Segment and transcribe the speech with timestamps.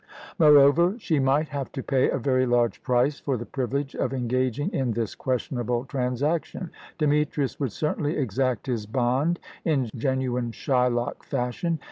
[0.39, 4.71] Moreover, she might have to pay a very large price for the privilege of engaging
[4.73, 6.71] in this questionable transaction.
[6.97, 11.77] Demetrius would certainly exact his bond in genuine Shylock fashion.